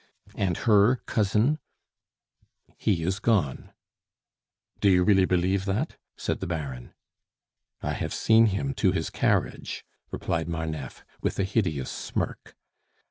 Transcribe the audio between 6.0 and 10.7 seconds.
said the Baron. "I have seen him to his carriage," replied